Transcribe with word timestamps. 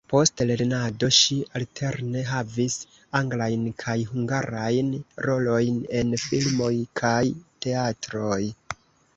Post 0.11 0.41
lernado 0.51 1.07
ŝi 1.17 1.35
alterne 1.59 2.23
havis 2.29 2.77
anglajn 3.19 3.67
kaj 3.83 3.97
hungarajn 4.13 4.89
rolojn 5.29 5.79
en 6.01 6.19
filmoj 6.25 6.73
kaj 7.03 7.23
teatroj. 7.67 8.43